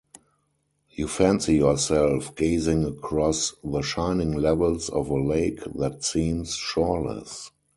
You 0.89 1.07
fancy 1.07 1.57
yourself 1.57 2.33
gazing 2.35 2.85
across 2.85 3.53
the 3.63 3.83
shining 3.83 4.31
levels 4.31 4.89
of 4.89 5.11
a 5.11 5.21
lake 5.21 5.59
that 5.75 6.03
seems 6.03 6.55
shoreless. 6.55 7.51